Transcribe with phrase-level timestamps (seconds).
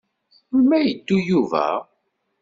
[0.51, 1.65] Melmi ad yeddu Yuba?